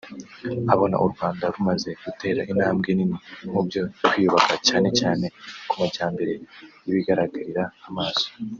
[0.73, 3.15] abona u Rwanda rumaze gutera intambwe nini
[3.51, 5.25] mubyo kwiyubaka cyane cyane
[5.69, 6.33] ku majyambere
[6.85, 8.27] y’ibigaragarira amaso